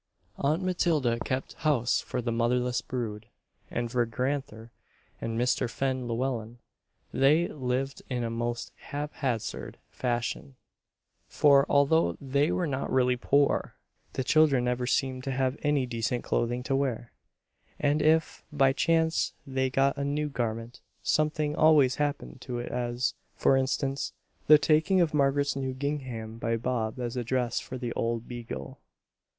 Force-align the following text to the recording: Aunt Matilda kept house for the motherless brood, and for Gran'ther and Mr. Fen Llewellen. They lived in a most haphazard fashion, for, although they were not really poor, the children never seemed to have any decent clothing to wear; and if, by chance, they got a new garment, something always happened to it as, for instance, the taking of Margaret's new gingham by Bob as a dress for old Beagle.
Aunt 0.39 0.63
Matilda 0.63 1.19
kept 1.19 1.53
house 1.61 2.01
for 2.01 2.23
the 2.23 2.31
motherless 2.31 2.81
brood, 2.81 3.27
and 3.69 3.91
for 3.91 4.03
Gran'ther 4.07 4.71
and 5.21 5.39
Mr. 5.39 5.69
Fen 5.69 6.07
Llewellen. 6.07 6.57
They 7.13 7.47
lived 7.47 8.01
in 8.09 8.23
a 8.23 8.31
most 8.31 8.71
haphazard 8.77 9.77
fashion, 9.91 10.55
for, 11.27 11.67
although 11.69 12.17
they 12.19 12.51
were 12.51 12.65
not 12.65 12.91
really 12.91 13.15
poor, 13.15 13.75
the 14.13 14.23
children 14.23 14.63
never 14.63 14.87
seemed 14.87 15.23
to 15.25 15.31
have 15.31 15.55
any 15.61 15.85
decent 15.85 16.23
clothing 16.23 16.63
to 16.63 16.75
wear; 16.75 17.11
and 17.79 18.01
if, 18.01 18.43
by 18.51 18.73
chance, 18.73 19.33
they 19.45 19.69
got 19.69 19.99
a 19.99 20.03
new 20.03 20.29
garment, 20.29 20.81
something 21.03 21.55
always 21.55 21.97
happened 21.97 22.41
to 22.41 22.57
it 22.57 22.71
as, 22.71 23.13
for 23.35 23.55
instance, 23.55 24.13
the 24.47 24.57
taking 24.57 24.99
of 24.99 25.13
Margaret's 25.13 25.55
new 25.55 25.75
gingham 25.75 26.39
by 26.39 26.57
Bob 26.57 26.99
as 26.99 27.15
a 27.15 27.23
dress 27.23 27.59
for 27.59 27.77
old 27.95 28.27
Beagle. 28.27 28.79